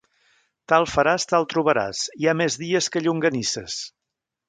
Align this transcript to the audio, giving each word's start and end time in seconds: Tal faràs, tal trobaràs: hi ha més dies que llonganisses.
Tal 0.73 0.85
faràs, 0.93 1.27
tal 1.33 1.45
trobaràs: 1.53 2.03
hi 2.23 2.29
ha 2.33 2.37
més 2.43 2.61
dies 2.65 2.91
que 2.97 3.07
llonganisses. 3.09 3.79